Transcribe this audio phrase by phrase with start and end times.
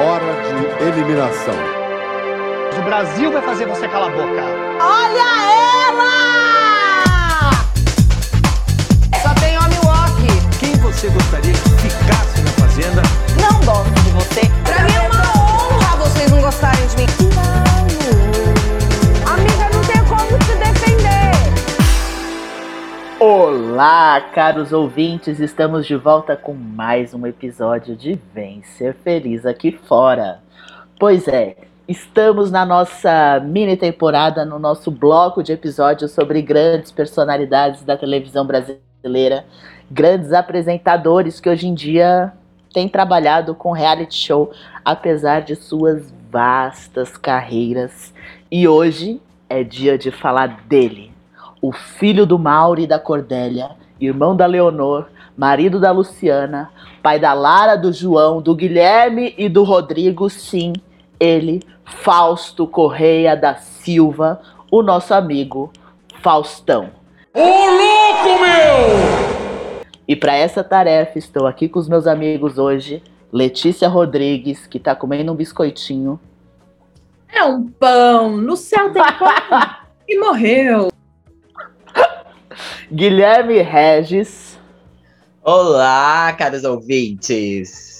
[0.00, 1.54] hora de eliminação.
[2.78, 4.42] O Brasil vai fazer você calar a boca.
[4.80, 5.28] Olha
[5.88, 7.50] ela!
[9.22, 10.22] Só tem homem walk.
[10.58, 13.02] Quem você gostaria que ficasse na fazenda?
[13.40, 14.40] Não gosto de você.
[14.64, 17.69] Pra mim é uma honra vocês não gostarem de mim.
[23.22, 29.72] Olá, caros ouvintes, estamos de volta com mais um episódio de Vem Ser Feliz aqui
[29.72, 30.40] fora.
[30.98, 31.54] Pois é,
[31.86, 38.46] estamos na nossa mini temporada, no nosso bloco de episódios sobre grandes personalidades da televisão
[38.46, 39.44] brasileira,
[39.90, 42.32] grandes apresentadores que hoje em dia
[42.72, 44.50] têm trabalhado com reality show,
[44.82, 48.14] apesar de suas vastas carreiras.
[48.50, 51.09] E hoje é dia de falar dele
[51.60, 55.06] o filho do Mauro e da Cordélia, irmão da Leonor,
[55.36, 56.70] marido da Luciana,
[57.02, 60.72] pai da Lara, do João, do Guilherme e do Rodrigo, sim,
[61.18, 65.72] ele, Fausto Correia da Silva, o nosso amigo
[66.22, 66.90] Faustão.
[67.34, 69.20] Ô louco, meu!
[70.06, 74.94] E para essa tarefa estou aqui com os meus amigos hoje, Letícia Rodrigues, que tá
[74.94, 76.18] comendo um biscoitinho,
[77.32, 78.36] É um pão.
[78.36, 79.70] No céu tem pão.
[80.08, 80.90] e morreu.
[82.92, 84.58] Guilherme Regis
[85.42, 87.90] Olá, caros ouvintes!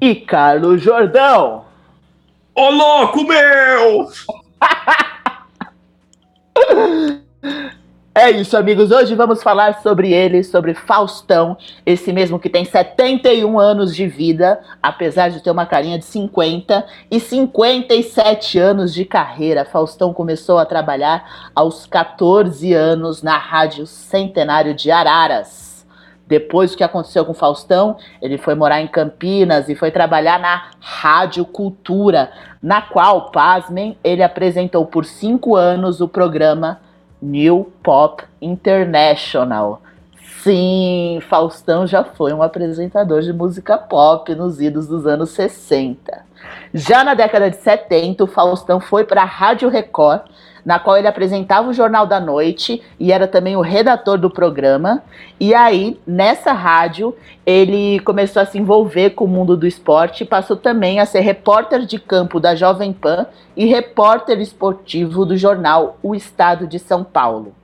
[0.00, 1.64] e Carlos Jordão.
[2.54, 4.08] Ô louco, meu!
[8.20, 8.90] É isso, amigos.
[8.90, 14.58] Hoje vamos falar sobre ele, sobre Faustão, esse mesmo que tem 71 anos de vida,
[14.82, 19.64] apesar de ter uma carinha de 50 e 57 anos de carreira.
[19.64, 25.86] Faustão começou a trabalhar aos 14 anos na Rádio Centenário de Araras.
[26.26, 30.70] Depois do que aconteceu com Faustão, ele foi morar em Campinas e foi trabalhar na
[30.80, 36.80] Rádio Cultura, na qual, pasmem, ele apresentou por cinco anos o programa
[37.20, 39.82] New Pop International.
[40.42, 46.24] Sim, Faustão já foi um apresentador de música pop nos idos dos anos 60.
[46.72, 50.22] Já na década de 70, o Faustão foi para a Rádio Record,
[50.64, 55.02] na qual ele apresentava o Jornal da Noite e era também o redator do programa.
[55.40, 57.14] E aí, nessa rádio,
[57.44, 61.84] ele começou a se envolver com o mundo do esporte passou também a ser repórter
[61.84, 63.26] de campo da Jovem Pan
[63.56, 67.54] e repórter esportivo do jornal O Estado de São Paulo.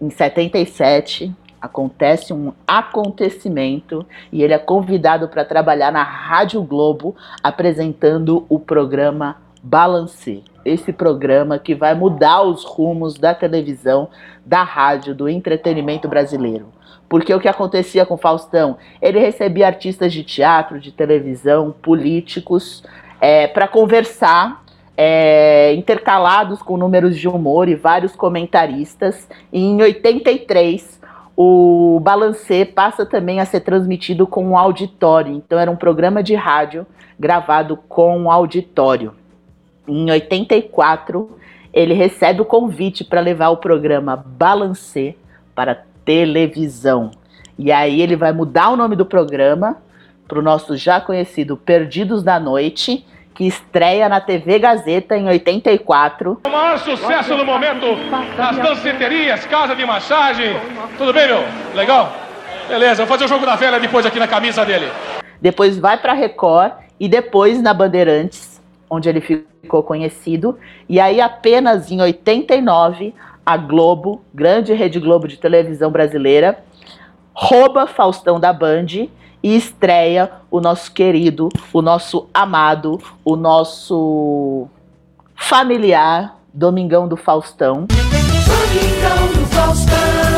[0.00, 8.44] Em 77, acontece um acontecimento e ele é convidado para trabalhar na Rádio Globo apresentando
[8.48, 10.42] o programa Balancê.
[10.64, 14.08] Esse programa que vai mudar os rumos da televisão,
[14.44, 16.66] da rádio, do entretenimento brasileiro.
[17.08, 18.78] Porque o que acontecia com Faustão?
[19.00, 22.82] Ele recebia artistas de teatro, de televisão, políticos,
[23.52, 24.64] para conversar
[24.96, 29.28] é, intercalados com números de humor e vários comentaristas.
[29.52, 31.00] E em 83,
[31.36, 35.34] o Balancê passa também a ser transmitido com um auditório.
[35.34, 36.86] Então era um programa de rádio
[37.18, 39.12] gravado com um auditório.
[39.86, 41.38] Em 84,
[41.72, 45.16] ele recebe o convite para levar o programa Balancê
[45.54, 47.10] para televisão.
[47.58, 49.76] E aí ele vai mudar o nome do programa
[50.28, 53.04] para o nosso já conhecido Perdidos da Noite,
[53.34, 56.40] que estreia na TV Gazeta em 84.
[56.46, 57.86] O maior sucesso no momento,
[58.38, 60.54] as danceterias, casa de massagem.
[60.96, 61.42] Tudo bem, meu?
[61.74, 62.12] Legal?
[62.68, 64.86] Beleza, vou fazer o jogo da velha depois aqui na camisa dele.
[65.40, 69.20] Depois vai para Record e depois na Bandeirantes, onde ele
[69.62, 70.58] ficou conhecido.
[70.88, 73.14] E aí apenas em 89,
[73.46, 76.62] a Globo, grande rede Globo de televisão brasileira,
[77.32, 79.08] rouba Faustão da Band
[79.42, 84.68] e estreia o nosso querido, o nosso amado, o nosso
[85.34, 87.86] familiar Domingão do Faustão.
[87.86, 90.31] Domingão do Faustão,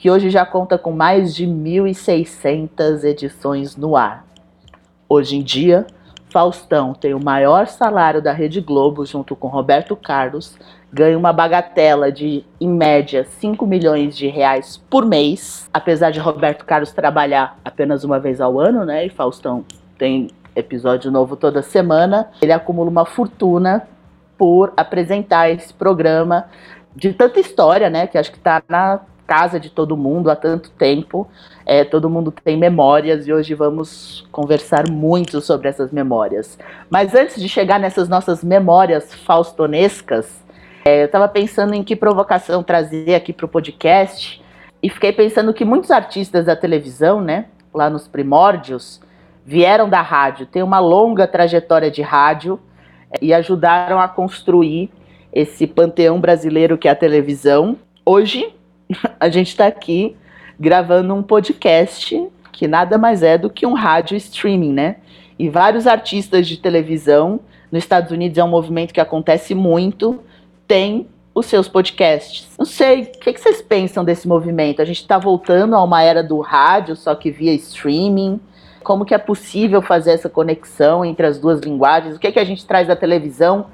[0.00, 4.24] que hoje já conta com mais de 1.600 edições no ar.
[5.06, 5.86] Hoje em dia,
[6.30, 10.56] Faustão tem o maior salário da Rede Globo, junto com Roberto Carlos,
[10.90, 15.68] ganha uma bagatela de, em média, 5 milhões de reais por mês.
[15.70, 19.04] Apesar de Roberto Carlos trabalhar apenas uma vez ao ano, né?
[19.04, 19.66] E Faustão
[19.98, 23.86] tem episódio novo toda semana, ele acumula uma fortuna
[24.38, 26.46] por apresentar esse programa
[26.96, 28.06] de tanta história, né?
[28.06, 29.00] Que acho que está na
[29.30, 31.28] casa de todo mundo há tanto tempo.
[31.64, 36.58] É, todo mundo tem memórias e hoje vamos conversar muito sobre essas memórias.
[36.90, 40.44] Mas antes de chegar nessas nossas memórias faustonescas,
[40.84, 44.42] é, eu estava pensando em que provocação trazer aqui para o podcast.
[44.82, 49.00] E fiquei pensando que muitos artistas da televisão, né, lá nos primórdios,
[49.46, 52.58] vieram da rádio, têm uma longa trajetória de rádio
[53.12, 54.90] eh, e ajudaram a construir
[55.32, 57.76] esse panteão brasileiro que é a televisão.
[58.04, 58.52] Hoje,
[59.18, 60.16] a gente está aqui
[60.58, 64.96] gravando um podcast que nada mais é do que um rádio streaming, né?
[65.38, 67.40] E vários artistas de televisão,
[67.72, 70.20] nos Estados Unidos é um movimento que acontece muito,
[70.66, 72.54] tem os seus podcasts.
[72.58, 74.82] Não sei, o que, que vocês pensam desse movimento?
[74.82, 78.38] A gente está voltando a uma era do rádio, só que via streaming.
[78.82, 82.16] Como que é possível fazer essa conexão entre as duas linguagens?
[82.16, 83.66] O que, que a gente traz da televisão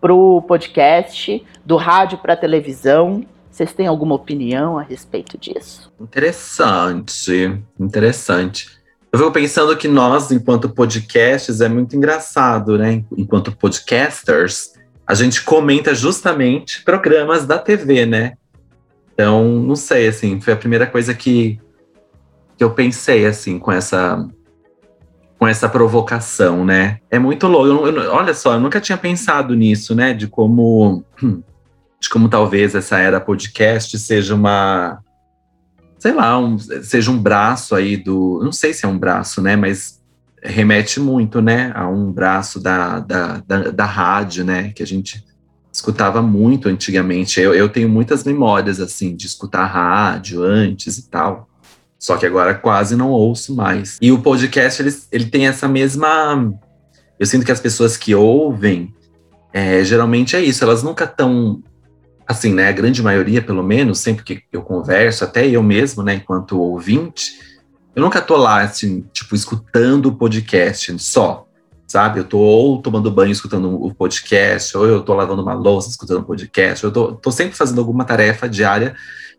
[0.00, 3.24] para o podcast, do rádio para a televisão?
[3.58, 5.92] Vocês têm alguma opinião a respeito disso?
[6.00, 8.68] Interessante, interessante.
[9.12, 13.02] Eu fico pensando que nós, enquanto podcasts, é muito engraçado, né?
[13.16, 14.74] Enquanto podcasters,
[15.04, 18.34] a gente comenta justamente programas da TV, né?
[19.12, 21.58] Então, não sei, assim, foi a primeira coisa que,
[22.56, 24.24] que eu pensei, assim, com essa
[25.36, 27.00] com essa provocação, né?
[27.10, 27.88] É muito louco.
[27.88, 30.14] Eu, eu, olha só, eu nunca tinha pensado nisso, né?
[30.14, 31.04] De como,
[32.00, 35.00] de como talvez essa era podcast seja uma,
[35.98, 39.56] sei lá, um, seja um braço aí do, não sei se é um braço, né?
[39.56, 40.00] Mas
[40.42, 41.72] remete muito, né?
[41.74, 44.70] A um braço da, da, da, da rádio, né?
[44.70, 45.24] Que a gente
[45.72, 47.40] escutava muito antigamente.
[47.40, 51.48] Eu, eu tenho muitas memórias assim de escutar rádio antes e tal.
[51.98, 53.98] Só que agora quase não ouço mais.
[54.00, 56.54] E o podcast, ele, ele tem essa mesma.
[57.18, 58.94] Eu sinto que as pessoas que ouvem,
[59.52, 61.60] é, geralmente é isso, elas nunca estão.
[62.28, 62.68] Assim, né?
[62.68, 67.32] A grande maioria, pelo menos, sempre que eu converso, até eu mesmo, né, enquanto ouvinte,
[67.96, 71.46] eu nunca tô lá, assim, tipo, escutando o podcast só,
[71.86, 72.20] sabe?
[72.20, 76.20] Eu tô ou tomando banho escutando o podcast, ou eu tô lavando uma louça escutando
[76.20, 78.94] o podcast, eu tô, tô sempre fazendo alguma tarefa diária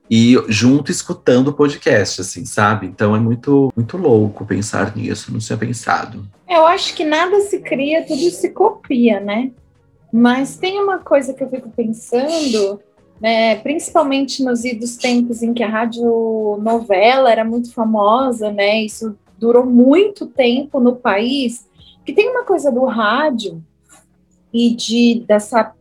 [0.10, 2.88] e junto escutando o podcast, assim, sabe?
[2.88, 6.28] Então é muito, muito louco pensar nisso, não tinha pensado.
[6.50, 9.52] Eu acho que nada se cria, tudo se copia, né?
[10.12, 12.80] Mas tem uma coisa que eu fico pensando,
[13.22, 18.82] né, principalmente nos idos tempos em que a rádio novela era muito famosa, né?
[18.82, 21.68] Isso durou muito tempo no país,
[22.06, 23.64] que tem uma coisa do rádio
[24.54, 25.74] e de dessa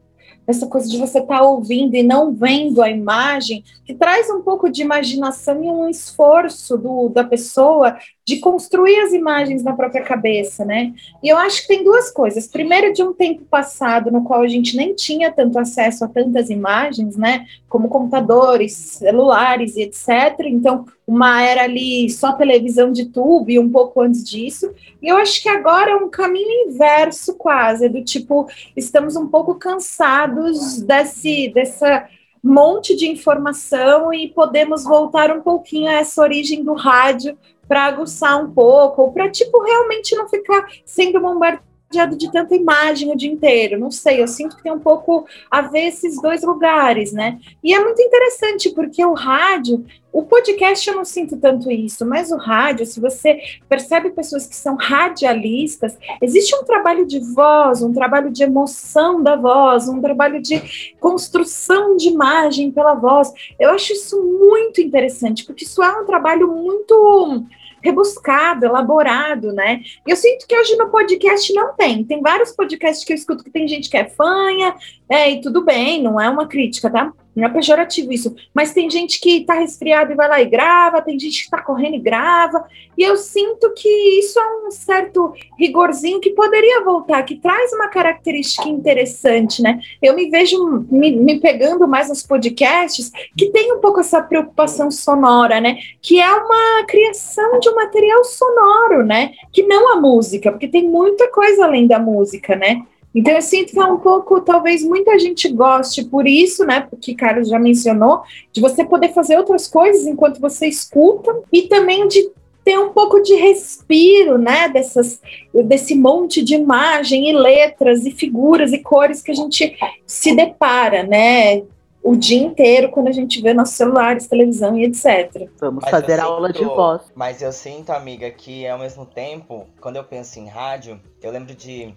[0.47, 4.41] essa coisa de você estar tá ouvindo e não vendo a imagem, que traz um
[4.41, 7.99] pouco de imaginação e um esforço do, da pessoa
[8.29, 10.93] de construir as imagens na própria cabeça, né?
[11.23, 12.47] E eu acho que tem duas coisas.
[12.47, 16.51] Primeiro, de um tempo passado no qual a gente nem tinha tanto acesso a tantas
[16.51, 17.47] imagens, né?
[17.71, 20.41] Como computadores, celulares e etc.
[20.41, 24.75] Então, uma era ali só televisão de tubo e um pouco antes disso.
[25.01, 28.47] E eu acho que agora é um caminho inverso quase, do tipo,
[28.77, 32.07] estamos um pouco cansados desse, dessa
[32.43, 38.43] monte de informação e podemos voltar um pouquinho a essa origem do rádio para aguçar
[38.43, 41.69] um pouco, ou para, tipo, realmente não ficar sendo bombardeado
[42.17, 43.79] de tanta imagem o dia inteiro.
[43.79, 47.39] Não sei, eu sinto que tem um pouco a ver esses dois lugares, né?
[47.65, 52.31] E é muito interessante, porque o rádio, o podcast eu não sinto tanto isso, mas
[52.31, 57.93] o rádio, se você percebe pessoas que são radialistas, existe um trabalho de voz, um
[57.93, 63.33] trabalho de emoção da voz, um trabalho de construção de imagem pela voz.
[63.59, 67.47] Eu acho isso muito interessante, porque isso é um trabalho muito
[67.89, 69.81] rebuscado, elaborado, né?
[70.07, 72.05] Eu sinto que hoje no podcast não tem.
[72.05, 74.75] Tem vários podcasts que eu escuto que tem gente que é fanha,
[75.09, 77.13] é, e tudo bem, não é uma crítica, tá?
[77.39, 81.01] Não é pejorativo isso, mas tem gente que tá resfriado e vai lá e grava,
[81.01, 82.65] tem gente que tá correndo e grava,
[82.97, 87.89] e eu sinto que isso é um certo rigorzinho que poderia voltar, que traz uma
[87.89, 89.79] característica interessante, né?
[90.03, 94.91] Eu me vejo me, me pegando mais nos podcasts que tem um pouco essa preocupação
[94.91, 95.79] sonora, né?
[96.03, 99.33] Que é uma criação de um material sonoro, né?
[99.53, 102.83] Que não a música, porque tem muita coisa além da música, né?
[103.15, 106.87] Então eu sinto que é um pouco, talvez muita gente goste por isso, né?
[106.89, 108.23] Porque Carlos já mencionou,
[108.53, 112.31] de você poder fazer outras coisas enquanto você escuta e também de
[112.65, 114.69] ter um pouco de respiro, né?
[114.69, 115.23] Dessas,
[115.65, 119.75] desse monte de imagem e letras e figuras e cores que a gente
[120.07, 121.63] se depara, né?
[122.03, 125.49] O dia inteiro quando a gente vê nossos celulares, televisão e etc.
[125.59, 127.03] Vamos mas fazer aula de voz.
[127.15, 131.55] Mas eu sinto, amiga, que ao mesmo tempo, quando eu penso em rádio, eu lembro
[131.55, 131.95] de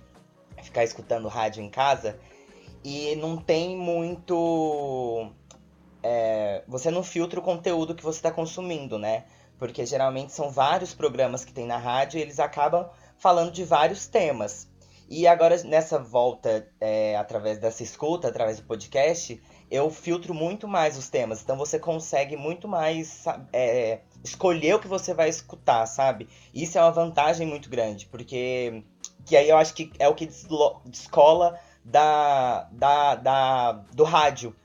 [0.63, 2.19] ficar escutando rádio em casa
[2.83, 5.31] e não tem muito.
[6.03, 9.25] É, você não filtra o conteúdo que você está consumindo, né?
[9.57, 14.07] Porque geralmente são vários programas que tem na rádio e eles acabam falando de vários
[14.07, 14.67] temas.
[15.07, 20.97] E agora, nessa volta, é, através dessa escuta, através do podcast, eu filtro muito mais
[20.97, 21.41] os temas.
[21.41, 26.29] Então você consegue muito mais é, escolher o que você vai escutar, sabe?
[26.53, 28.83] Isso é uma vantagem muito grande, porque
[29.25, 30.29] que aí eu acho que é o que
[30.85, 34.55] descola da, da, da, do rádio.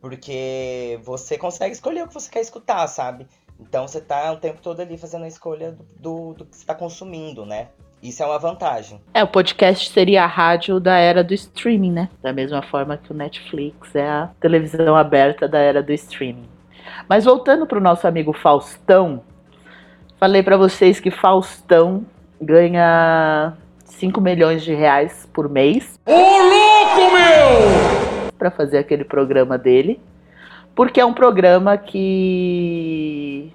[0.00, 3.26] Porque você consegue escolher o que você quer escutar, sabe?
[3.58, 6.66] Então você tá o tempo todo ali fazendo a escolha do, do, do que você
[6.66, 7.68] tá consumindo, né?
[8.02, 9.00] Isso é uma vantagem.
[9.14, 12.10] É, o podcast seria a rádio da era do streaming, né?
[12.22, 16.48] Da mesma forma que o Netflix é a televisão aberta da era do streaming.
[17.08, 19.22] Mas voltando para o nosso amigo Faustão,
[20.20, 22.04] falei para vocês que Faustão
[22.40, 25.98] ganha 5 milhões de reais por mês.
[26.06, 28.30] Ô louco, meu!
[28.38, 30.00] Para fazer aquele programa dele.
[30.74, 33.50] Porque é um programa que.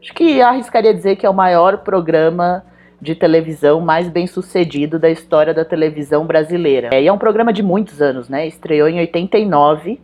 [0.00, 2.64] Acho que arriscaria dizer que é o maior programa
[3.00, 6.90] de televisão mais bem sucedido da história da televisão brasileira.
[6.92, 8.46] É, e é um programa de muitos anos, né?
[8.46, 9.98] Estreou em 89.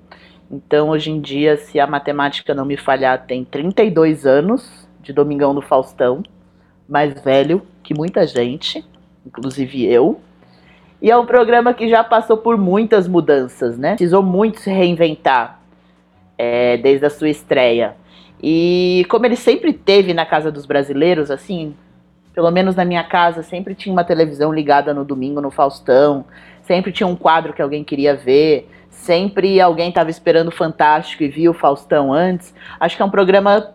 [0.51, 5.55] Então, hoje em dia, se a matemática não me falhar, tem 32 anos de Domingão
[5.55, 6.23] do Faustão.
[6.89, 8.85] Mais velho que muita gente,
[9.27, 10.21] inclusive eu.
[11.03, 13.91] E é um programa que já passou por muitas mudanças, né?
[13.91, 15.61] Precisou muito se reinventar
[16.39, 17.97] é, desde a sua estreia.
[18.43, 21.75] E como ele sempre teve na casa dos brasileiros, assim,
[22.35, 26.25] pelo menos na minha casa, sempre tinha uma televisão ligada no domingo no Faustão,
[26.63, 31.29] sempre tinha um quadro que alguém queria ver, sempre alguém estava esperando o Fantástico e
[31.29, 32.55] via o Faustão antes.
[32.81, 33.73] Acho que é um programa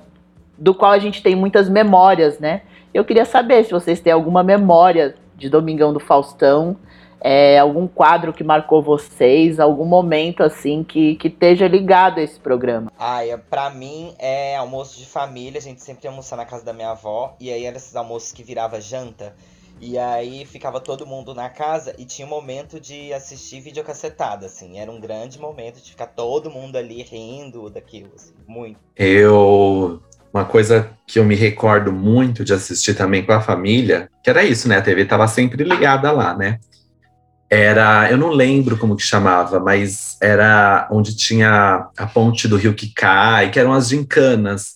[0.58, 2.62] do qual a gente tem muitas memórias, né?
[2.94, 6.78] Eu queria saber se vocês têm alguma memória de Domingão do Faustão
[7.24, 12.40] é, algum quadro que marcou vocês, algum momento assim que, que esteja ligado a esse
[12.40, 12.92] programa?
[12.98, 16.66] Ah, é, pra mim é almoço de família, a gente sempre ia almoçar na casa
[16.66, 19.36] da minha avó, e aí eram esses almoços que virava janta.
[19.80, 24.78] E aí ficava todo mundo na casa e tinha um momento de assistir videocassetada, assim.
[24.78, 28.80] Era um grande momento de ficar todo mundo ali rindo daquilo, assim, muito.
[28.96, 30.00] Eu.
[30.34, 34.44] Uma coisa que eu me recordo muito de assistir também com a família, que era
[34.44, 34.78] isso, né?
[34.78, 36.60] A TV tava sempre ligada lá, né?
[37.52, 42.74] era, eu não lembro como que chamava, mas era onde tinha a ponte do rio
[42.74, 44.76] que cai, que eram as gincanas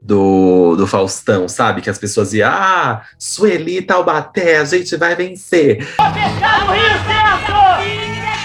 [0.00, 1.82] do, do Faustão, sabe?
[1.82, 5.86] Que as pessoas iam, ah, Sueli Taubaté, a gente vai vencer.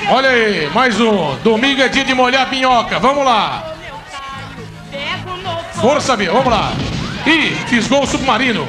[0.09, 1.37] Olha aí, mais um.
[1.37, 3.70] Domingo é dia de molhar pinhoca, vamos lá.
[5.81, 6.73] Força, meu, vamos lá.
[7.25, 8.67] Ih, fisgou o submarino.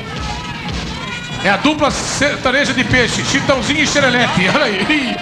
[1.44, 4.48] É a dupla sertaneja de peixe, Chitãozinho e Xerelete.
[4.54, 5.16] Olha aí.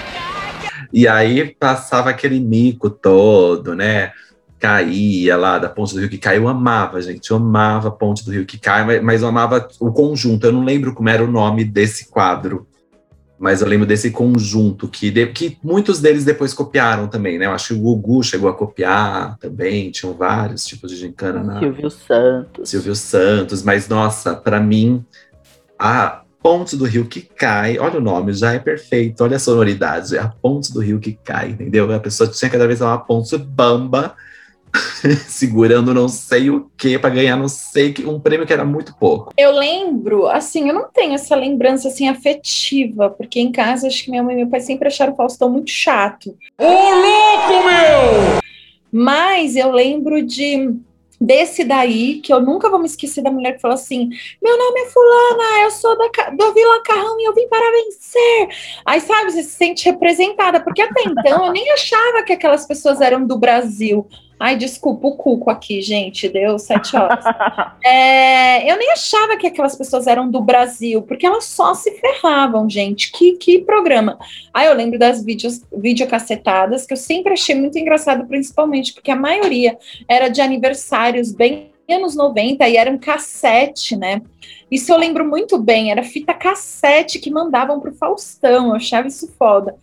[0.92, 4.12] E aí passava aquele mico todo, né?
[4.60, 6.38] Caía lá da ponte do rio que cai.
[6.38, 7.28] Eu amava, gente.
[7.28, 10.46] Eu amava a ponte do rio que cai, mas eu amava o conjunto.
[10.46, 12.68] Eu não lembro como era o nome desse quadro.
[13.40, 17.46] Mas eu lembro desse conjunto que, de, que muitos deles depois copiaram também, né?
[17.46, 21.58] Eu acho que o Gugu chegou a copiar também, tinham vários tipos de gincana na.
[21.58, 22.68] Silvio Santos.
[22.68, 25.02] Silvio Santos, mas nossa, para mim,
[25.78, 30.18] a ponte do rio que cai, olha o nome, já é perfeito, olha a sonoridade,
[30.18, 31.90] é a ponte do rio que cai, entendeu?
[31.94, 34.14] A pessoa tinha cada vez uma ponte bamba,
[35.28, 38.94] segurando não sei o que para ganhar não sei que um prêmio que era muito
[38.96, 39.32] pouco.
[39.36, 44.10] Eu lembro, assim, eu não tenho essa lembrança assim afetiva, porque em casa acho que
[44.10, 46.36] minha mãe e meu pai sempre acharam o Faustão muito chato.
[46.58, 48.40] Ô louco meu!
[48.92, 50.74] Mas eu lembro de
[51.20, 54.08] desse daí, que eu nunca vou me esquecer da mulher que falou assim:
[54.42, 58.48] Meu nome é Fulana, eu sou da, do Vila Carrão e eu vim para vencer.
[58.86, 63.00] Aí, sabe, você se sente representada, porque até então eu nem achava que aquelas pessoas
[63.00, 64.08] eram do Brasil.
[64.40, 67.22] Ai, desculpa o cuco aqui, gente, deu sete horas.
[67.84, 72.68] é, eu nem achava que aquelas pessoas eram do Brasil, porque elas só se ferravam,
[72.68, 73.12] gente.
[73.12, 74.18] Que, que programa.
[74.54, 79.16] Aí eu lembro das vídeos, videocassetadas, que eu sempre achei muito engraçado, principalmente porque a
[79.16, 79.76] maioria
[80.08, 84.22] era de aniversários bem anos 90 e era um cassete, né?
[84.70, 89.06] Isso eu lembro muito bem, era fita cassete que mandavam para o Faustão, eu achava
[89.06, 89.76] isso foda.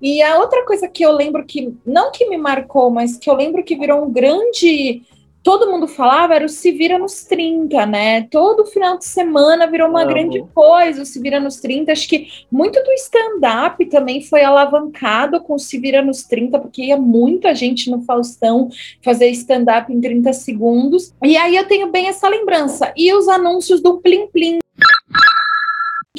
[0.00, 3.34] E a outra coisa que eu lembro que, não que me marcou, mas que eu
[3.34, 5.02] lembro que virou um grande.
[5.42, 8.22] Todo mundo falava era o Se Vira nos 30, né?
[8.30, 10.10] Todo final de semana virou uma Amo.
[10.10, 11.90] grande coisa, o Se Vira nos 30.
[11.90, 16.84] Acho que muito do stand-up também foi alavancado com o Se Vira nos 30, porque
[16.84, 18.68] ia muita gente no Faustão
[19.02, 21.12] fazer stand-up em 30 segundos.
[21.24, 22.92] E aí eu tenho bem essa lembrança.
[22.96, 24.61] E os anúncios do Plim Plim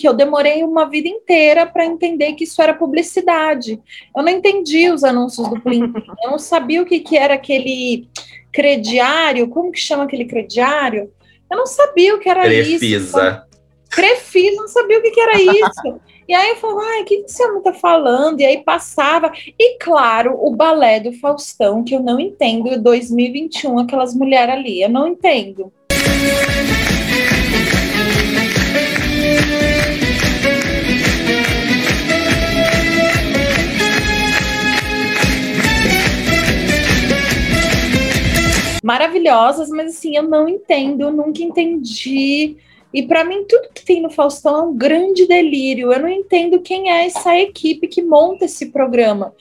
[0.03, 3.79] que eu demorei uma vida inteira para entender que isso era publicidade.
[4.13, 5.93] Eu não entendi os anúncios do Plim
[6.25, 8.09] eu não sabia o que, que era aquele
[8.51, 11.09] crediário, como que chama aquele crediário?
[11.49, 12.85] Eu não sabia o que era Crefisa.
[12.85, 13.17] isso.
[13.89, 16.01] Cresci, não sabia o que, que era isso.
[16.27, 18.41] E aí eu falava, ai, o que esse homem tá falando?
[18.41, 19.31] E aí passava.
[19.57, 24.89] E claro, o balé do Faustão, que eu não entendo, 2021, aquelas mulheres ali, eu
[24.89, 25.71] não entendo.
[38.83, 42.57] Maravilhosas, mas assim, eu não entendo, nunca entendi.
[42.93, 45.91] E para mim, tudo que tem no Faustão é um grande delírio.
[45.91, 49.33] Eu não entendo quem é essa equipe que monta esse programa.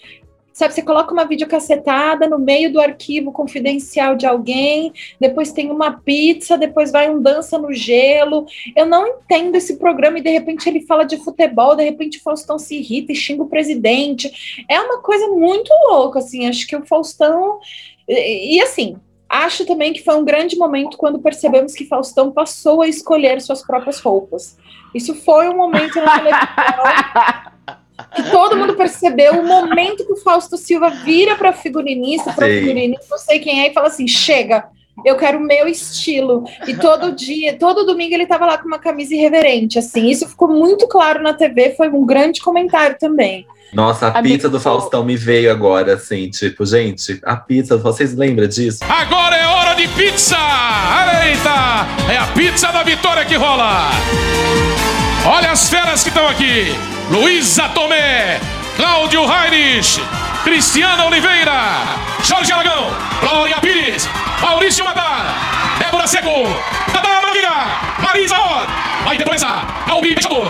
[0.53, 5.93] Sabe, você coloca uma videocassetada no meio do arquivo confidencial de alguém, depois tem uma
[5.93, 8.47] pizza, depois vai um dança no gelo.
[8.77, 12.23] Eu não entendo esse programa e de repente ele fala de futebol, de repente o
[12.23, 14.65] Faustão se irrita e xinga o presidente.
[14.69, 16.47] É uma coisa muito louca, assim.
[16.47, 17.59] Acho que o Faustão.
[18.07, 18.97] E, e assim,
[19.33, 23.63] Acho também que foi um grande momento quando percebemos que Faustão passou a escolher suas
[23.63, 24.59] próprias roupas.
[24.95, 27.53] Isso foi um momento na televisão
[28.15, 33.07] que todo mundo percebeu o momento que o Fausto Silva vira para figurinista, para figurinista,
[33.11, 34.69] não sei quem é, e fala assim: chega,
[35.05, 36.45] eu quero o meu estilo.
[36.67, 40.09] E todo dia, todo domingo ele estava lá com uma camisa irreverente, assim.
[40.09, 43.47] Isso ficou muito claro na TV, foi um grande comentário também.
[43.73, 48.15] Nossa, a Amigo, pizza do Faustão me veio agora, assim, tipo, gente, a pizza, vocês
[48.15, 48.81] lembram disso?
[48.83, 50.37] Agora é hora de pizza!
[51.25, 52.13] Eita!
[52.13, 53.89] É a pizza da vitória que rola!
[55.27, 56.67] Olha as feras que estão aqui!
[57.11, 58.39] Luísa Tomé,
[58.77, 60.01] Cláudio Heinrich,
[60.45, 61.53] Cristiana Oliveira,
[62.23, 64.07] Jorge Aragão, Glória Pires,
[64.43, 66.29] Maurício Matar, Débora Seco,
[66.93, 67.51] Tadá Maria,
[68.03, 68.67] Marisa Or,
[69.05, 69.47] Maite Proença,
[69.89, 70.47] Albi Peixador,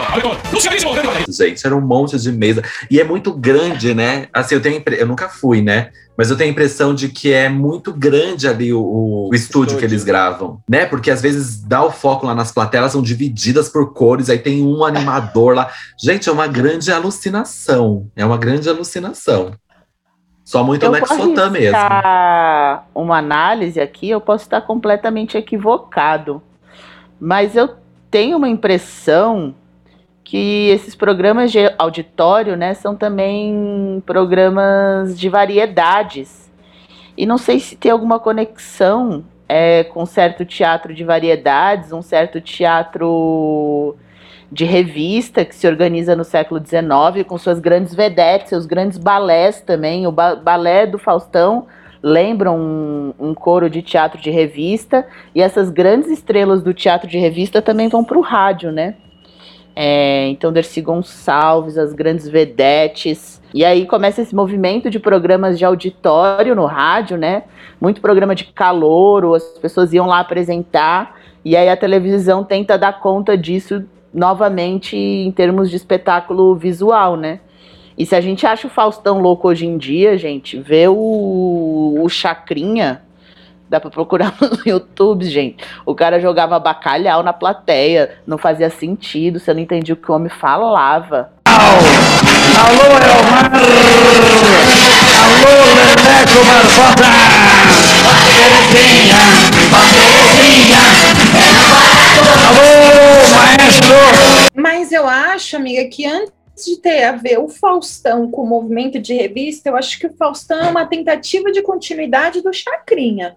[1.04, 1.24] Guarani.
[1.28, 2.62] Gente, era um monte de mesa.
[2.90, 4.28] E é muito grande, né?
[4.32, 4.98] Assim, eu tenho impre...
[4.98, 5.90] eu nunca fui, né?
[6.16, 9.84] Mas eu tenho a impressão de que é muito grande ali o, o estúdio que
[9.84, 10.84] eles gravam, né?
[10.84, 14.62] Porque às vezes dá o foco lá nas plateias, são divididas por cores, aí tem
[14.62, 15.70] um animador lá.
[15.98, 18.06] Gente, é uma grande alucinação.
[18.14, 19.52] É uma grande alucinação.
[20.52, 21.78] Só muito Eu Sotan mesmo.
[22.94, 26.42] uma análise aqui, eu posso estar completamente equivocado.
[27.18, 27.70] Mas eu
[28.10, 29.54] tenho uma impressão
[30.22, 36.52] que esses programas de auditório, né, são também programas de variedades.
[37.16, 42.42] E não sei se tem alguma conexão é, com certo teatro de variedades, um certo
[42.42, 43.96] teatro
[44.52, 49.62] de revista que se organiza no século XIX, com suas grandes vedetes, seus grandes balés
[49.62, 50.06] também.
[50.06, 51.66] O ba balé do Faustão
[52.02, 57.16] lembra um, um coro de teatro de revista, e essas grandes estrelas do teatro de
[57.16, 58.96] revista também vão para o rádio, né?
[59.74, 63.40] É, então, Dercy Gonçalves, as grandes vedetes.
[63.54, 67.44] E aí começa esse movimento de programas de auditório no rádio, né?
[67.80, 73.00] Muito programa de calouro, as pessoas iam lá apresentar, e aí a televisão tenta dar
[73.00, 77.40] conta disso novamente em termos de espetáculo visual, né?
[77.96, 82.08] E se a gente acha o Faustão louco hoje em dia, gente, vê o, o
[82.08, 83.02] Chacrinha,
[83.68, 85.64] dá pra procurar no YouTube, gente.
[85.84, 90.14] O cara jogava bacalhau na plateia, não fazia sentido, você não entendia o que o
[90.14, 91.32] homem falava.
[91.44, 93.52] Alô, Elmar!
[95.22, 97.08] Alô, Leleco Marfota!
[98.36, 99.20] Terezinha,
[99.90, 101.11] Terezinha,
[104.54, 106.32] Mas eu acho, amiga, que antes
[106.64, 110.14] de ter a ver o Faustão com o movimento de revista, eu acho que o
[110.14, 113.36] Faustão é uma tentativa de continuidade do Chacrinha.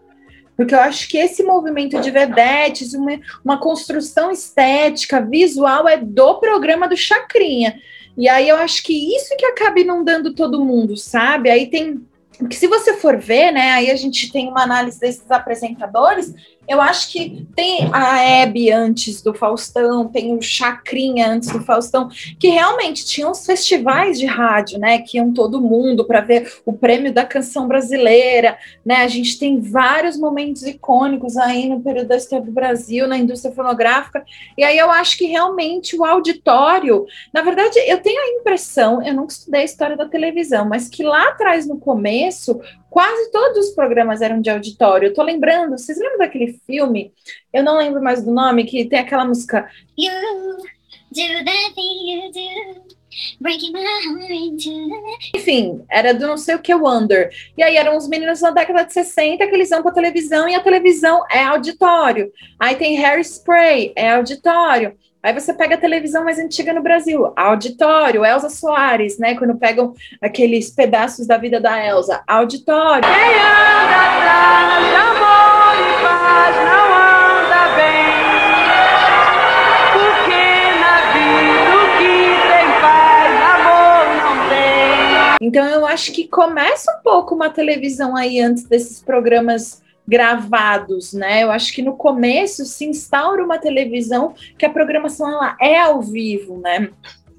[0.56, 6.36] Porque eu acho que esse movimento de vedetes, uma, uma construção estética, visual, é do
[6.36, 7.80] programa do Chacrinha.
[8.18, 11.50] E aí eu acho que isso que acaba inundando todo mundo, sabe?
[11.50, 12.06] Aí tem.
[12.38, 16.34] Porque se você for ver, né, aí a gente tem uma análise desses apresentadores,
[16.68, 22.10] eu acho que tem a Hebe antes do Faustão, tem o Chacrinha antes do Faustão,
[22.40, 25.00] que realmente tinham os festivais de rádio, né?
[25.00, 28.98] Que iam todo mundo para ver o prêmio da canção brasileira, né?
[28.98, 33.54] A gente tem vários momentos icônicos aí no período da história do Brasil, na indústria
[33.54, 34.24] fonográfica,
[34.58, 39.14] e aí eu acho que realmente o auditório, na verdade, eu tenho a impressão, eu
[39.14, 42.60] nunca estudei a história da televisão, mas que lá atrás, no começo,
[42.96, 45.08] quase todos os programas eram de auditório.
[45.08, 47.14] Eu tô lembrando, vocês lembram daquele filme?
[47.54, 49.70] Eu não lembro mais do nome, que tem aquela música.
[49.98, 50.12] You
[51.12, 52.96] do that thing you do,
[53.40, 54.66] breaking my heart
[55.36, 57.30] Enfim, era do não sei o que Wonder.
[57.58, 60.56] E aí eram os meninos na década de 60 que eles vão pra televisão e
[60.56, 62.32] a televisão é auditório.
[62.60, 64.98] Aí tem Harry Spray, é auditório.
[65.24, 69.36] Aí você pega a televisão mais antiga no Brasil, auditório, Elza Soares, né?
[69.36, 73.02] Quando pegam aqueles pedaços da vida da Elza, auditório.
[73.02, 75.45] Quem anda atrás amor
[85.42, 91.44] então eu acho que começa um pouco uma televisão aí antes desses programas gravados, né?
[91.44, 96.02] Eu acho que no começo se instaura uma televisão que a programação ela é ao
[96.02, 96.90] vivo, né?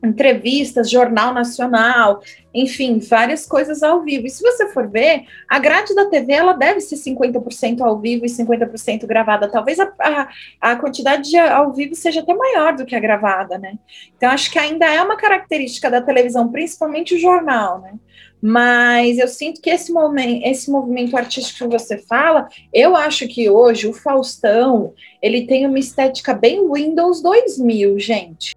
[0.07, 2.21] Entrevistas, jornal nacional,
[2.55, 4.27] enfim, várias coisas ao vivo.
[4.27, 8.25] E se você for ver, a grade da TV ela deve ser 50% ao vivo
[8.25, 9.49] e 50% gravada.
[9.49, 10.29] Talvez a, a,
[10.61, 13.79] a quantidade de ao vivo seja até maior do que a gravada, né?
[14.17, 17.95] Então acho que ainda é uma característica da televisão, principalmente o jornal, né?
[18.41, 23.49] Mas eu sinto que esse, momento, esse movimento artístico que você fala, eu acho que
[23.51, 24.93] hoje o Faustão
[25.23, 28.53] ele tem uma estética bem Windows 2000, gente.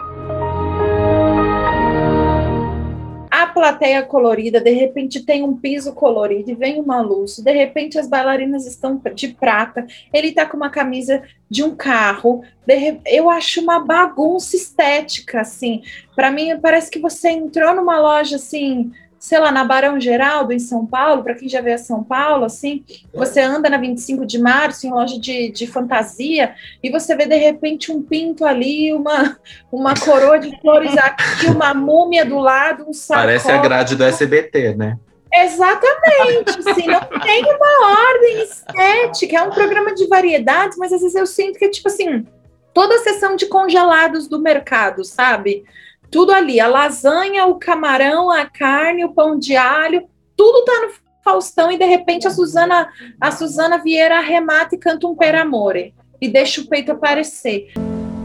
[3.60, 8.08] Plateia colorida, de repente tem um piso colorido e vem uma luz, de repente as
[8.08, 13.60] bailarinas estão de prata, ele tá com uma camisa de um carro, de, eu acho
[13.60, 15.82] uma bagunça estética, assim.
[16.15, 20.60] Para mim, parece que você entrou numa loja assim sei lá, na Barão Geraldo, em
[20.60, 24.39] São Paulo, para quem já veio a São Paulo, assim, você anda na 25 de
[24.39, 29.38] março em loja de, de fantasia e você vê de repente um pinto ali, uma,
[29.69, 33.19] uma coroa de flores aqui, uma múmia do lado, um saco.
[33.19, 34.97] Parece a grade do SBT, né?
[35.32, 41.15] Exatamente, assim, não tem uma ordem estética, é um programa de variedades, mas às vezes
[41.15, 42.25] eu sinto que é tipo assim,
[42.73, 45.65] toda a sessão de congelados do mercado, sabe?
[46.12, 51.10] Tudo ali, a lasanha, o camarão, a carne, o pão de alho, tudo tá no
[51.24, 52.89] Faustão e de repente a Suzana,
[53.22, 57.72] a Suzana Vieira arremata e canta um per amore e deixa o peito aparecer.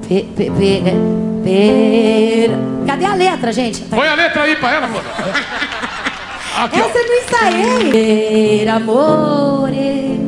[0.09, 0.83] Pe, pe, pe,
[1.44, 2.51] per...
[2.87, 3.83] Cadê a letra, gente?
[3.83, 4.99] Põe a letra aí pra ela, pô.
[6.62, 7.90] Aqui, Essa eu não ensaiei.
[7.90, 10.20] Per amore.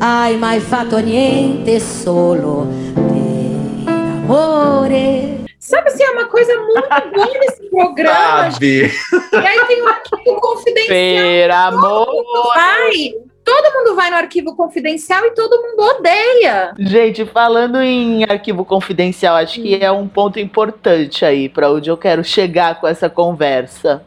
[0.00, 2.66] Ai, mai fatto niente solo.
[2.94, 5.39] Per amore.
[5.60, 8.50] Sabe assim, é uma coisa muito boa nesse programa.
[8.50, 8.90] Sabe?
[9.30, 10.88] E aí tem o arquivo confidencial.
[10.88, 12.06] Per amor.
[12.06, 13.14] Todo mundo vai.
[13.44, 16.72] Todo mundo vai no arquivo confidencial e todo mundo odeia.
[16.78, 21.96] Gente, falando em arquivo confidencial, acho que é um ponto importante aí para onde eu
[21.96, 24.02] quero chegar com essa conversa.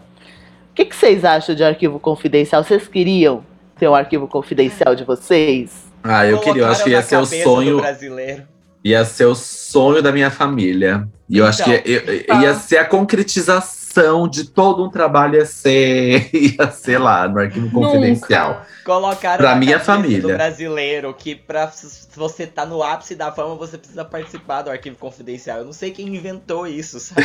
[0.72, 2.64] O que, que vocês acham de arquivo confidencial?
[2.64, 3.46] Vocês queriam
[3.78, 5.86] ter um arquivo confidencial de vocês?
[6.04, 7.78] Ah, eu queria, eu acho que ia ser o sonho.
[7.78, 8.48] brasileiro.
[8.84, 11.08] Ia ser o sonho da minha família.
[11.34, 13.83] E eu acho que ia, ia- ia ser a concretização
[14.30, 18.66] de todo um trabalho, ia ser, ia ser lá, no arquivo confidencial.
[18.84, 20.22] Colocaram Pra minha família.
[20.22, 24.70] do brasileiro que pra se você tá no ápice da fama, você precisa participar do
[24.70, 25.60] arquivo confidencial.
[25.60, 27.24] Eu não sei quem inventou isso, sabe?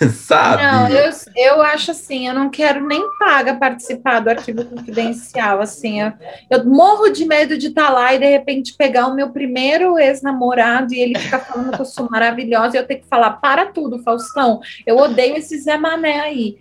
[0.28, 0.62] Sabe?
[0.62, 6.02] Não, eu, eu acho assim, eu não quero nem paga participar do arquivo confidencial, assim,
[6.02, 6.12] eu,
[6.50, 10.92] eu morro de medo de estar lá e de repente pegar o meu primeiro ex-namorado
[10.92, 14.02] e ele ficar falando que eu sou maravilhosa e eu ter que falar, para tudo,
[14.02, 16.56] Faustão, eu odeio esse Zé Mané aí.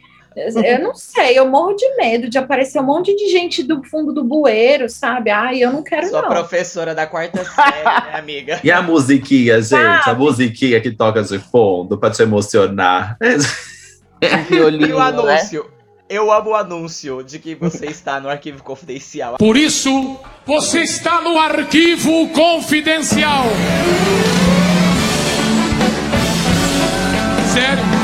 [0.64, 4.14] Eu não sei, eu morro de medo de aparecer um monte de gente do fundo
[4.14, 5.32] do bueiro, sabe?
[5.32, 6.30] Ai, eu não quero Sua não.
[6.30, 8.60] professora da quarta série, né, amiga?
[8.64, 9.74] E a musiquinha, gente?
[9.84, 10.20] A Sabe?
[10.20, 13.18] musiquinha que toca de fundo pra te emocionar.
[14.20, 15.06] E Violino, o né?
[15.06, 15.70] anúncio?
[16.10, 19.38] Eu amo o anúncio de que você está no arquivo confidencial.
[19.38, 23.44] Por isso, você está no arquivo confidencial.
[27.54, 27.97] Sério?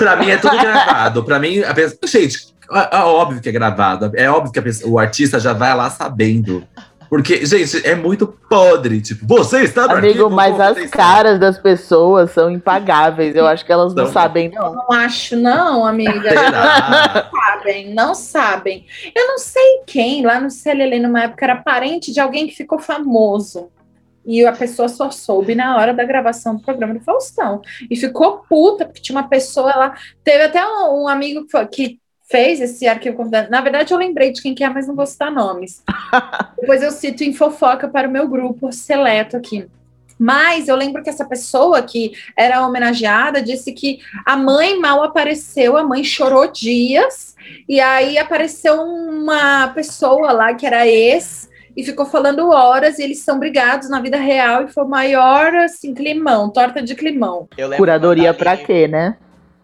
[0.00, 1.22] Pra mim é tudo gravado.
[1.24, 1.98] Pra mim, a pessoa.
[2.06, 4.10] Gente, é, é óbvio que é gravado.
[4.14, 6.66] É óbvio que a pessoa- o artista já vai lá sabendo.
[7.08, 9.00] Porque, gente, é muito podre.
[9.00, 13.34] Tipo, você está no Amigo, arquivo mas as caras das pessoas são impagáveis.
[13.34, 14.12] Eu acho que elas não São.
[14.12, 14.74] sabem, Eu não.
[14.76, 16.30] não acho, não, amiga.
[16.32, 18.86] Não sabem, não sabem.
[19.12, 22.78] Eu não sei quem, lá no CLL, numa época, era parente de alguém que ficou
[22.78, 23.68] famoso.
[24.30, 27.60] E a pessoa só soube na hora da gravação do programa do Faustão.
[27.90, 29.94] E ficou puta, porque tinha uma pessoa lá.
[30.22, 33.50] Teve até um, um amigo que, foi- que fez esse arquivo confidencial.
[33.50, 35.82] Na verdade, eu lembrei de quem que é, mas não vou citar nomes.
[36.60, 39.66] Depois eu cito em fofoca para o meu grupo seleto aqui.
[40.16, 45.76] Mas eu lembro que essa pessoa que era homenageada disse que a mãe mal apareceu,
[45.76, 47.34] a mãe chorou dias,
[47.68, 53.20] e aí apareceu uma pessoa lá que era ex e ficou falando horas, e eles
[53.20, 57.48] são brigados na vida real, e foi o maior, assim, climão, torta de climão.
[57.76, 59.16] Curadoria quando a pra quê, né?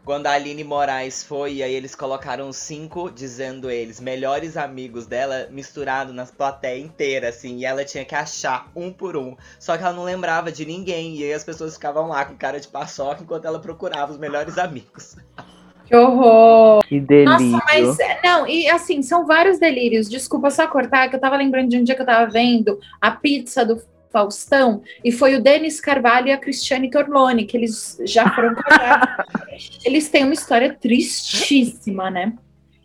[0.04, 5.48] Quando a Aline Moraes foi, e aí eles colocaram cinco, dizendo eles, melhores amigos dela,
[5.50, 9.36] misturado nas plateias inteira, assim, e ela tinha que achar um por um.
[9.58, 12.60] Só que ela não lembrava de ninguém, e aí as pessoas ficavam lá com cara
[12.60, 15.16] de paçoca enquanto ela procurava os melhores amigos.
[15.86, 16.84] Que horror!
[16.84, 17.50] Que delírio.
[17.50, 20.08] Nossa, mas é, não, e assim, são vários delírios.
[20.08, 23.10] Desculpa só cortar, que eu tava lembrando de um dia que eu tava vendo a
[23.10, 28.28] pizza do Faustão e foi o Denis Carvalho e a Cristiane Torlone, que eles já
[28.34, 29.26] foram casados.
[29.84, 32.32] eles têm uma história tristíssima, né?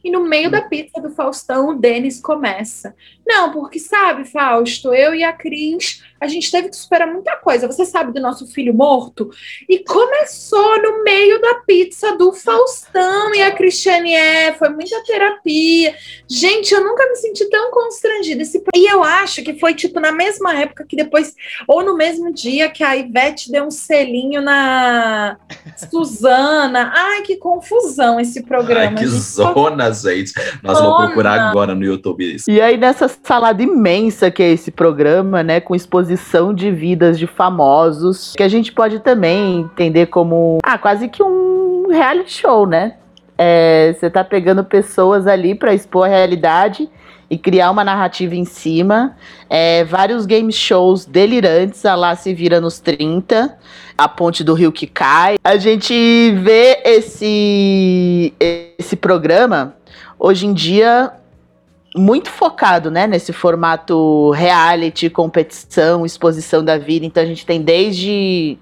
[0.03, 2.95] E no meio da pizza do Faustão, o Denis começa.
[3.25, 7.65] Não, porque sabe, Fausto, eu e a Cris, a gente teve que superar muita coisa.
[7.65, 9.31] Você sabe do nosso filho morto?
[9.67, 15.95] E começou no meio da pizza do Faustão e a Cristiane é, foi muita terapia.
[16.29, 18.43] Gente, eu nunca me senti tão constrangida.
[18.43, 18.63] Esse...
[18.75, 21.33] E eu acho que foi tipo na mesma época que depois,
[21.67, 25.37] ou no mesmo dia que a Ivete deu um selinho na
[25.89, 26.91] Suzana.
[26.93, 28.99] Ai, que confusão esse programa.
[28.99, 29.19] Ai, que gente.
[29.19, 30.33] zona, gente.
[30.61, 31.05] Nós vamos Zona.
[31.07, 32.51] procurar agora no YouTube isso.
[32.51, 36.10] E aí, nessa salada imensa que é esse programa, né, com exposição
[36.53, 41.87] de vidas de famosos, que a gente pode também entender como, ah, quase que um
[41.89, 42.95] reality show, né?
[43.37, 46.89] É, Você tá pegando pessoas ali pra expor a realidade
[47.29, 49.15] e criar uma narrativa em cima.
[49.49, 53.57] É, vários game shows delirantes, a lá se vira nos 30,
[53.97, 55.35] a ponte do rio que cai.
[55.41, 55.93] A gente
[56.43, 59.75] vê esse, esse programa
[60.19, 61.13] hoje em dia
[61.95, 67.05] muito focado, né, nesse formato reality, competição, exposição da vida.
[67.05, 68.57] Então a gente tem desde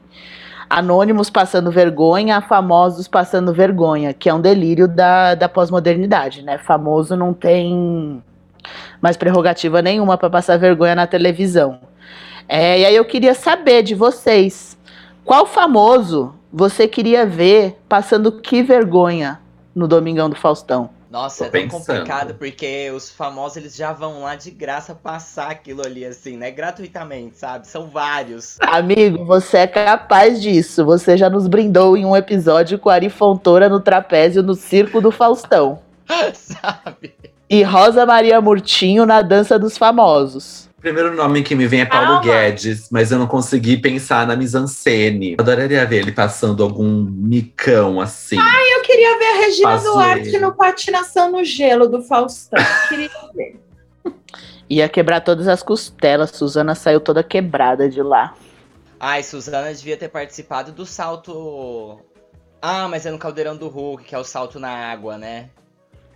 [0.69, 6.57] anônimos passando vergonha a famosos passando vergonha, que é um delírio da, da pós-modernidade, né?
[6.59, 8.21] Famoso não tem
[9.01, 11.79] mais prerrogativa nenhuma para passar vergonha na televisão.
[12.47, 14.77] É, e aí eu queria saber de vocês,
[15.23, 19.39] qual famoso você queria ver passando que vergonha
[19.73, 20.89] no Domingão do Faustão?
[21.09, 21.85] Nossa, Tô é tão pensando.
[21.85, 26.51] complicado porque os famosos eles já vão lá de graça passar aquilo ali assim, né?
[26.51, 27.67] Gratuitamente, sabe?
[27.67, 28.57] São vários.
[28.61, 30.85] Amigo, você é capaz disso.
[30.85, 35.11] Você já nos brindou em um episódio com Ari Fontoura no trapézio no Circo do
[35.11, 35.79] Faustão.
[36.33, 37.15] sabe?
[37.49, 40.68] E Rosa Maria Murtinho na Dança dos Famosos.
[40.79, 44.33] O primeiro nome que me vem é Paulo Guedes, mas eu não consegui pensar na
[44.33, 45.35] mise-en-scène.
[45.37, 48.37] Adoraria ver ele passando algum micão assim.
[48.39, 49.93] Ai, eu queria ver a Regina Pazuello.
[49.93, 52.63] Duarte no Patinação no Gelo do Faustão.
[52.87, 53.59] Queria ver.
[54.69, 56.29] Ia quebrar todas as costelas.
[56.29, 58.33] Suzana saiu toda quebrada de lá.
[58.97, 61.99] Ai, Suzana devia ter participado do salto.
[62.61, 65.49] Ah, mas é no Caldeirão do Hulk, que é o salto na água, né?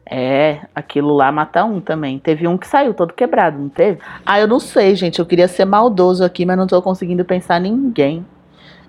[0.05, 2.19] É, aquilo lá mata um também.
[2.19, 3.99] Teve um que saiu todo quebrado, não teve?
[4.25, 5.19] Ah, eu não sei, gente.
[5.19, 8.25] Eu queria ser maldoso aqui, mas não tô conseguindo pensar em ninguém.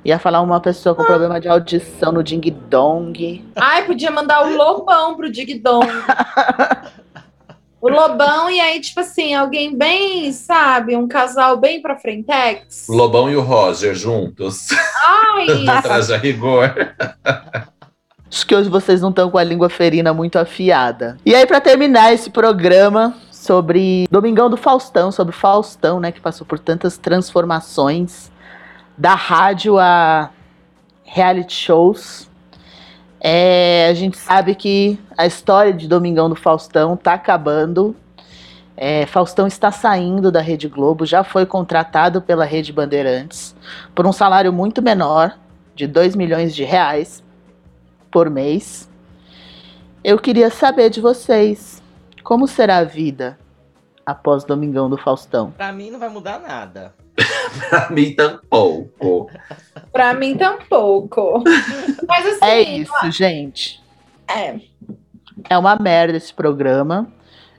[0.04, 3.44] Ia falar uma pessoa com problema de audição no Ding Dong.
[3.56, 5.86] Ai, podia mandar o Lobão pro Dig Dong.
[7.80, 12.86] O Lobão, e aí, tipo assim, alguém bem, sabe, um casal bem pra frentex.
[12.88, 14.68] O Lobão e o Roger juntos.
[15.06, 16.74] Ai, no traje a rigor.
[18.42, 21.16] Que hoje vocês não estão com a língua ferina muito afiada.
[21.24, 26.46] E aí, pra terminar esse programa sobre Domingão do Faustão, sobre Faustão, né, que passou
[26.46, 28.32] por tantas transformações
[28.96, 30.30] da rádio a
[31.04, 32.30] reality shows.
[33.20, 37.94] É, a gente sabe que a história de Domingão do Faustão tá acabando.
[38.76, 43.54] É, Faustão está saindo da Rede Globo, já foi contratado pela Rede Bandeirantes
[43.94, 45.38] por um salário muito menor,
[45.74, 47.22] de 2 milhões de reais
[48.14, 48.88] por mês.
[50.04, 51.82] Eu queria saber de vocês,
[52.22, 53.36] como será a vida
[54.06, 55.50] após Domingão do Faustão?
[55.50, 56.94] Pra mim não vai mudar nada.
[57.68, 59.28] pra mim tampouco.
[59.92, 61.42] Pra mim tampouco.
[62.06, 62.44] Mas assim.
[62.44, 63.82] É isso, gente.
[64.28, 64.60] É.
[65.50, 67.12] É uma merda esse programa.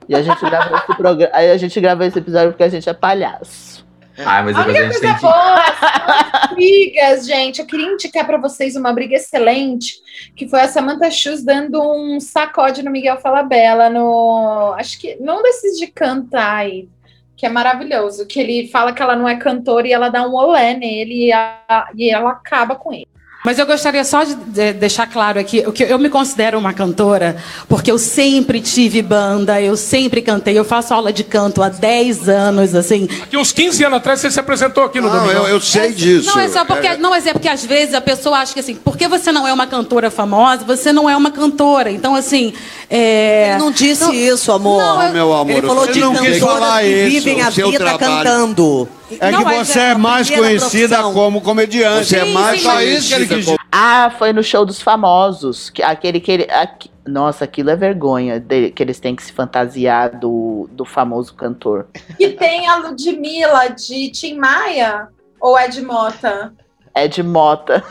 [0.07, 1.35] E a gente gravou esse programa.
[1.35, 3.74] Aí a gente gravou esse episódio porque a gente é palhaço.
[4.17, 5.21] Ai, mas A depois a única coisa tem que.
[5.21, 5.55] boa
[6.45, 7.59] as brigas, gente.
[7.59, 9.95] Eu queria indicar pra vocês uma briga excelente,
[10.35, 14.73] que foi a Samantha Schultz dando um sacode no Miguel Falabella, no.
[14.77, 15.17] Acho que.
[15.19, 16.87] Não desses de cantar aí,
[17.35, 18.25] que é maravilhoso.
[18.25, 21.33] Que ele fala que ela não é cantora e ela dá um olé nele e,
[21.33, 23.07] a- e ela acaba com ele.
[23.45, 26.73] Mas eu gostaria só de de- deixar claro aqui o que eu me considero uma
[26.73, 27.37] cantora,
[27.69, 32.27] porque eu sempre tive banda, eu sempre cantei, eu faço aula de canto há 10
[32.27, 33.07] anos, assim.
[33.23, 36.29] Aqui uns 15 anos atrás você se apresentou aqui no Não, eu, eu sei disso.
[36.35, 38.75] Não, é só porque, não, mas é porque às vezes a pessoa acha que assim,
[38.75, 41.91] porque você não é uma cantora famosa, você não é uma cantora.
[41.91, 42.53] Então, assim.
[42.89, 43.49] É...
[43.51, 44.81] Ele não disse isso, amor.
[44.81, 47.77] Não, eu- Meu amor, Ele falou eu de não cantoras que isso, vivem a vida
[47.77, 47.99] trabalho.
[48.29, 48.89] cantando.
[49.19, 51.13] É Não, que mas você é é, mais conhecida profissão.
[51.13, 52.05] como comediante.
[52.05, 53.57] Você é é mais sim, mas- isso que ele quis dizer.
[53.71, 55.69] Ah, foi no show dos famosos.
[55.69, 56.47] Que, aquele que ele.
[56.51, 58.39] aqui- nossa, aquilo é vergonha.
[58.39, 61.87] de- que eles têm que se fantasiar do, do famoso cantor.
[62.19, 65.07] E tem a Ludmilla de Tim Maia
[65.39, 66.51] ou Ed Mota?
[66.93, 67.83] É de Mota.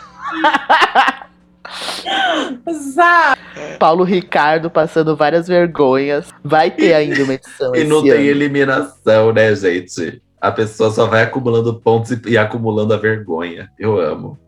[2.95, 3.37] Zá.
[3.79, 6.27] Paulo Ricardo passando várias vergonhas.
[6.43, 7.75] Vai ter ainda uma edição.
[7.75, 8.23] E não esse tem ano.
[8.31, 10.21] eliminação, né, gente?
[10.45, 13.71] A pessoa só vai acumulando pontos e, e acumulando a vergonha.
[13.79, 14.39] Eu amo.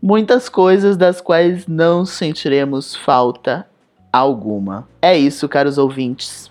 [0.00, 3.66] Muitas coisas das quais não sentiremos falta
[4.12, 4.86] alguma.
[5.00, 6.50] É isso, caros ouvintes.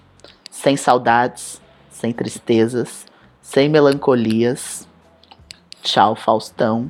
[0.49, 3.05] Sem saudades, sem tristezas,
[3.43, 4.87] sem melancolias.
[5.83, 6.89] Tchau, Faustão.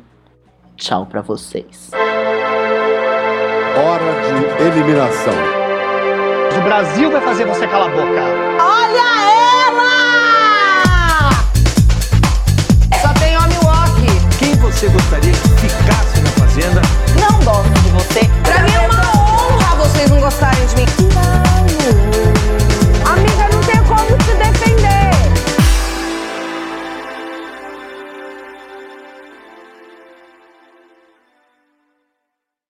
[0.78, 1.92] Tchau pra vocês.
[3.76, 5.34] Hora de eliminação.
[6.58, 8.73] O Brasil vai fazer você calar a boca.
[14.84, 16.82] você gostaria que ficasse na fazenda?
[17.18, 18.30] Não gosto de você.
[18.44, 20.86] Pra mim é uma honra vocês não gostarem de mim.
[21.14, 21.24] Não.
[23.14, 24.73] Amiga, não tem como se defender.